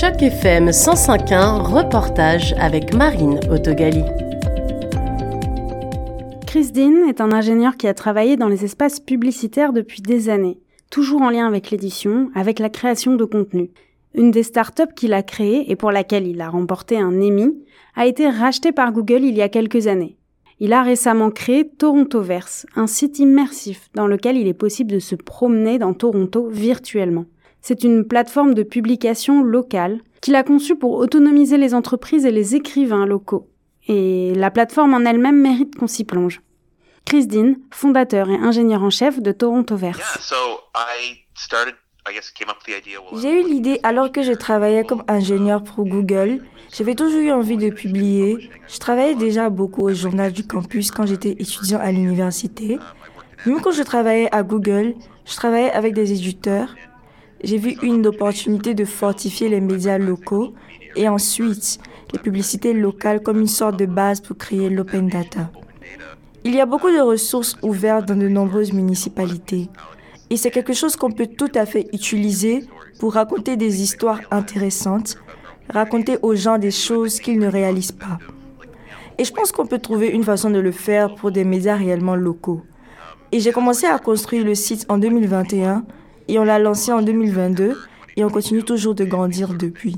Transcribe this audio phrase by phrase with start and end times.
[0.00, 4.02] Choc FM 105.1, reportage avec Marine Autogali.
[6.46, 10.58] Chris Dean est un ingénieur qui a travaillé dans les espaces publicitaires depuis des années,
[10.90, 13.72] toujours en lien avec l'édition, avec la création de contenu.
[14.14, 17.62] Une des startups qu'il a créées et pour laquelle il a remporté un Emmy
[17.94, 20.16] a été rachetée par Google il y a quelques années.
[20.60, 25.14] Il a récemment créé Torontoverse, un site immersif dans lequel il est possible de se
[25.14, 27.26] promener dans Toronto virtuellement.
[27.62, 32.54] C'est une plateforme de publication locale qu'il a conçue pour autonomiser les entreprises et les
[32.54, 33.48] écrivains locaux.
[33.88, 36.40] Et la plateforme en elle-même mérite qu'on s'y plonge.
[37.04, 39.98] Chris Dean, fondateur et ingénieur en chef de Torontoverse.
[43.20, 46.42] J'ai eu l'idée alors que je travaillais comme ingénieur pour Google.
[46.72, 48.50] J'avais toujours eu envie de publier.
[48.68, 52.78] Je travaillais déjà beaucoup au journal du campus quand j'étais étudiant à l'université.
[53.46, 56.74] Même quand je travaillais à Google, je travaillais avec des éditeurs.
[57.42, 60.52] J'ai vu une opportunité de fortifier les médias locaux
[60.94, 61.78] et ensuite
[62.12, 65.50] les publicités locales comme une sorte de base pour créer l'open data.
[66.44, 69.68] Il y a beaucoup de ressources ouvertes dans de nombreuses municipalités.
[70.28, 72.64] Et c'est quelque chose qu'on peut tout à fait utiliser
[72.98, 75.16] pour raconter des histoires intéressantes,
[75.70, 78.18] raconter aux gens des choses qu'ils ne réalisent pas.
[79.18, 82.16] Et je pense qu'on peut trouver une façon de le faire pour des médias réellement
[82.16, 82.62] locaux.
[83.32, 85.84] Et j'ai commencé à construire le site en 2021
[86.28, 87.76] et on l'a lancé en 2022
[88.16, 89.96] et on continue toujours de grandir depuis.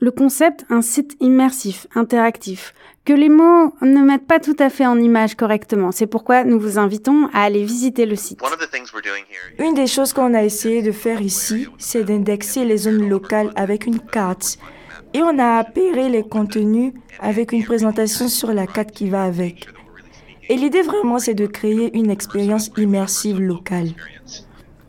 [0.00, 2.72] Le concept, un site immersif, interactif,
[3.04, 5.90] que les mots ne mettent pas tout à fait en image correctement.
[5.90, 8.40] C'est pourquoi nous vous invitons à aller visiter le site.
[9.58, 13.86] Une des choses qu'on a essayé de faire ici, c'est d'indexer les zones locales avec
[13.86, 14.58] une carte.
[15.14, 19.66] Et on a appairé les contenus avec une présentation sur la carte qui va avec.
[20.48, 23.90] Et l'idée vraiment, c'est de créer une expérience immersive locale.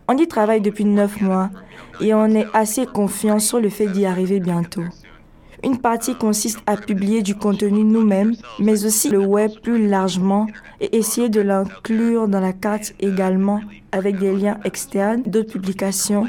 [0.07, 1.49] On y travaille depuis neuf mois
[2.01, 4.83] et on est assez confiant sur le fait d'y arriver bientôt.
[5.63, 10.47] Une partie consiste à publier du contenu nous-mêmes, mais aussi le web plus largement
[10.79, 13.59] et essayer de l'inclure dans la carte également
[13.91, 16.25] avec des liens externes, d'autres publications,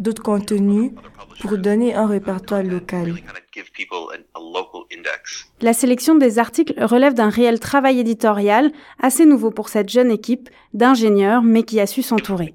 [0.00, 0.92] d'autres contenus
[1.40, 3.14] pour donner un répertoire local.
[5.60, 10.48] La sélection des articles relève d'un réel travail éditorial assez nouveau pour cette jeune équipe
[10.74, 12.54] d'ingénieurs mais qui a su s'entourer.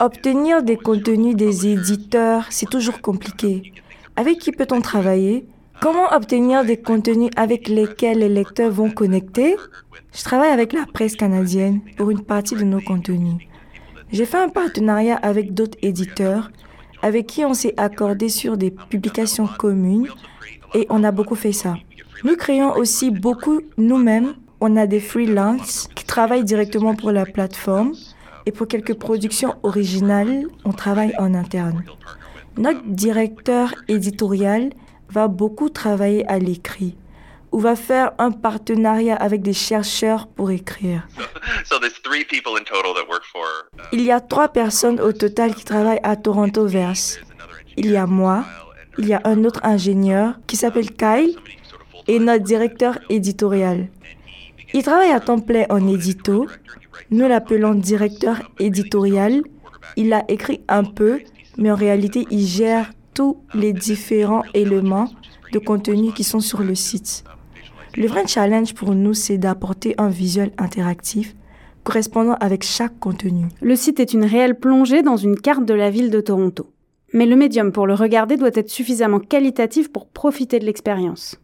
[0.00, 3.72] Obtenir des contenus des éditeurs, c'est toujours compliqué.
[4.16, 5.46] Avec qui peut-on travailler?
[5.80, 9.56] Comment obtenir des contenus avec lesquels les lecteurs vont connecter?
[10.14, 13.48] Je travaille avec la presse canadienne pour une partie de nos contenus.
[14.12, 16.50] J'ai fait un partenariat avec d'autres éditeurs
[17.02, 20.08] avec qui on s'est accordé sur des publications communes
[20.74, 21.76] et on a beaucoup fait ça.
[22.22, 24.34] Nous créons aussi beaucoup nous-mêmes.
[24.60, 27.94] On a des freelances qui travaillent directement pour la plateforme
[28.46, 31.82] et pour quelques productions originales, on travaille en interne.
[32.56, 34.70] Notre directeur éditorial
[35.10, 36.96] va beaucoup travailler à l'écrit
[37.50, 41.08] ou va faire un partenariat avec des chercheurs pour écrire.
[43.92, 47.18] Il y a trois personnes au total qui travaillent à Toronto Verse.
[47.76, 48.44] Il y a moi,
[48.98, 51.36] il y a un autre ingénieur qui s'appelle Kyle
[52.06, 53.88] et notre directeur éditorial.
[54.74, 56.46] Il travaille à temps plein en édito.
[57.10, 59.42] Nous l'appelons directeur éditorial.
[59.96, 61.20] Il a écrit un peu,
[61.58, 65.10] mais en réalité, il gère tous les différents éléments
[65.52, 67.24] de contenu qui sont sur le site.
[67.96, 71.34] Le vrai challenge pour nous, c'est d'apporter un visuel interactif
[71.84, 73.46] correspondant avec chaque contenu.
[73.60, 76.66] Le site est une réelle plongée dans une carte de la ville de Toronto.
[77.12, 81.38] Mais le médium pour le regarder doit être suffisamment qualitatif pour profiter de l'expérience.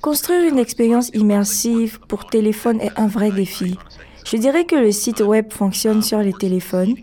[0.00, 3.78] Construire une expérience immersive pour téléphone est un vrai défi.
[4.24, 6.94] Je dirais que le site web fonctionne sur les téléphones.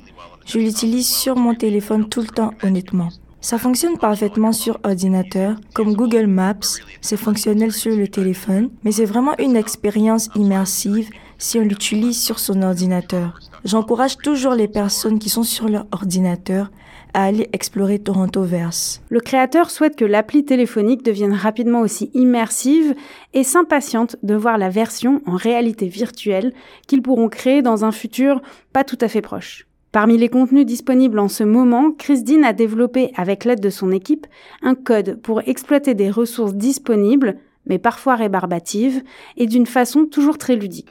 [0.46, 3.10] Je l'utilise sur mon téléphone tout le temps, honnêtement.
[3.44, 9.06] Ça fonctionne parfaitement sur ordinateur, comme Google Maps, c'est fonctionnel sur le téléphone, mais c'est
[9.06, 11.10] vraiment une expérience immersive
[11.40, 13.40] si on l'utilise sur son ordinateur.
[13.66, 16.70] J'encourage toujours les personnes qui sont sur leur ordinateur
[17.16, 19.02] à aller explorer Torontoverse.
[19.10, 22.94] Le créateur souhaite que l'appli téléphonique devienne rapidement aussi immersive
[23.34, 26.54] et s'impatiente de voir la version en réalité virtuelle
[26.88, 28.40] qu'ils pourront créer dans un futur
[28.72, 29.66] pas tout à fait proche.
[29.92, 34.26] Parmi les contenus disponibles en ce moment, Christine a développé, avec l'aide de son équipe,
[34.62, 39.04] un code pour exploiter des ressources disponibles, mais parfois rébarbatives,
[39.36, 40.88] et d'une façon toujours très ludique.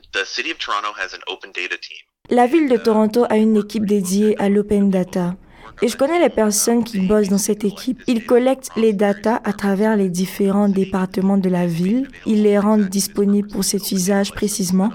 [2.28, 5.34] La ville de Toronto a une équipe dédiée à l'open data.
[5.80, 8.02] Et je connais les personnes qui bossent dans cette équipe.
[8.06, 12.06] Ils collectent les data à travers les différents départements de la ville.
[12.26, 14.90] Ils les rendent disponibles pour cet usage précisément.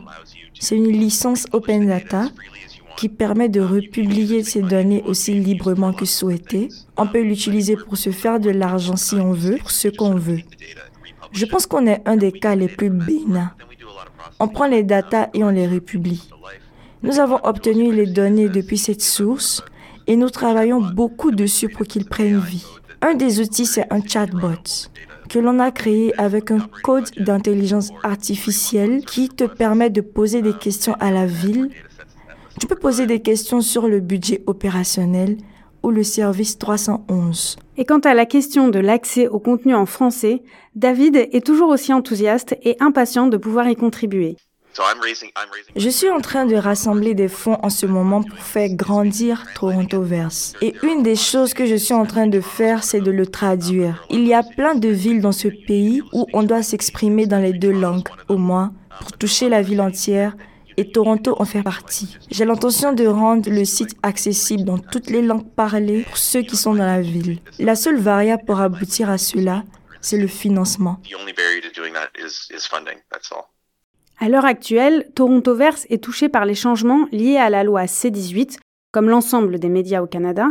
[0.59, 2.29] C'est une licence open data
[2.97, 6.69] qui permet de republier ces données aussi librement que souhaité.
[6.97, 10.41] On peut l'utiliser pour se faire de l'argent si on veut, pour ce qu'on veut.
[11.31, 13.51] Je pense qu'on est un des cas les plus bénins.
[14.39, 16.29] On prend les datas et on les republie.
[17.03, 19.63] Nous avons obtenu les données depuis cette source
[20.07, 22.65] et nous travaillons beaucoup dessus pour qu'ils prennent vie.
[23.01, 24.89] Un des outils, c'est un chatbot
[25.29, 30.53] que l'on a créé avec un code d'intelligence artificielle qui te permet de poser des
[30.53, 31.69] questions à la ville.
[32.59, 35.37] Tu peux poser des questions sur le budget opérationnel
[35.83, 37.57] ou le service 311.
[37.77, 40.41] Et quant à la question de l'accès au contenu en français,
[40.73, 44.37] David est toujours aussi enthousiaste et impatient de pouvoir y contribuer.
[45.75, 50.01] Je suis en train de rassembler des fonds en ce moment pour faire grandir Toronto
[50.01, 50.53] Verse.
[50.61, 54.05] Et une des choses que je suis en train de faire, c'est de le traduire.
[54.09, 57.53] Il y a plein de villes dans ce pays où on doit s'exprimer dans les
[57.53, 60.35] deux langues, au moins, pour toucher la ville entière.
[60.77, 62.17] Et Toronto en fait partie.
[62.29, 66.57] J'ai l'intention de rendre le site accessible dans toutes les langues parlées pour ceux qui
[66.57, 67.39] sont dans la ville.
[67.59, 69.63] La seule variable pour aboutir à cela,
[70.01, 70.99] c'est le financement.
[74.17, 78.57] À l'heure actuelle, Toronto Verse est touché par les changements liés à la loi C18,
[78.91, 80.47] comme l'ensemble des médias au Canada.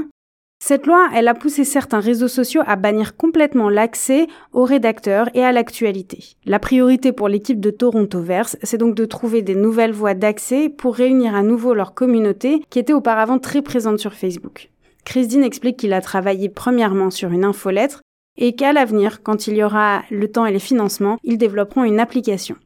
[0.67, 5.45] Cette loi, elle a poussé certains réseaux sociaux à bannir complètement l'accès aux rédacteurs et
[5.45, 6.37] à l'actualité.
[6.47, 10.71] La priorité pour l'équipe de Toronto Verse, c'est donc de trouver des nouvelles voies d'accès
[10.71, 14.71] pour réunir à nouveau leur communauté qui était auparavant très présente sur Facebook.
[15.05, 18.01] Christine explique qu'il a travaillé premièrement sur une infolettre
[18.39, 22.01] et qu'à l'avenir, quand il y aura le temps et les financements, ils développeront une
[22.01, 22.57] application.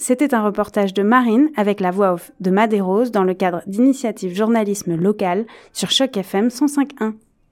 [0.00, 4.34] C'était un reportage de Marine avec la voix off de Madérose dans le cadre d'initiative
[4.34, 7.14] journalisme local sur Choc FM 105.1.